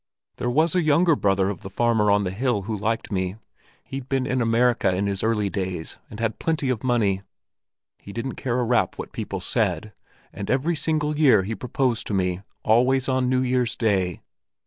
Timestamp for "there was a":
0.37-0.81